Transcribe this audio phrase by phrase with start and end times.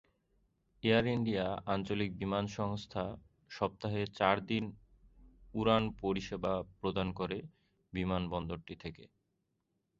[0.83, 3.03] Air India আঞ্চলিক বিমান সংস্থা
[3.51, 4.65] সপ্তাহে চার দিন
[5.53, 7.37] উড়ান পরিষেবা প্রদান করে
[7.93, 9.03] বিমানবন্দরটি থেকে।